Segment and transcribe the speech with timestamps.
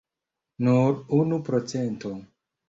[0.67, 2.15] Nur unu procento!